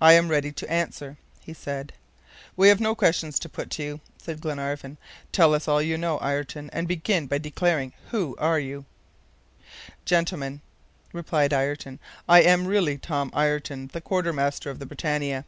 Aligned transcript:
"I 0.00 0.12
am 0.12 0.28
ready 0.28 0.52
to 0.52 0.70
answer," 0.72 1.16
he 1.40 1.52
said. 1.52 1.92
"We 2.56 2.68
have 2.68 2.78
no 2.78 2.94
questions 2.94 3.40
to 3.40 3.48
put 3.48 3.70
to 3.70 3.82
you," 3.82 4.00
said 4.16 4.40
Glenarvan. 4.40 4.98
"Tell 5.32 5.52
us 5.52 5.66
all 5.66 5.82
you 5.82 5.98
know, 5.98 6.16
Ayrton, 6.22 6.70
and 6.72 6.86
begin 6.86 7.26
by 7.26 7.38
declaring 7.38 7.92
who 8.12 8.36
you 8.40 8.84
are." 8.86 8.86
"Gentlemen," 10.04 10.60
replied 11.12 11.52
Ayrton, 11.52 11.98
"I 12.28 12.42
am 12.42 12.68
really 12.68 12.98
Tom 12.98 13.32
Ayrton, 13.36 13.90
the 13.92 14.00
quartermaster 14.00 14.70
of 14.70 14.78
the 14.78 14.86
BRITANNIA. 14.86 15.44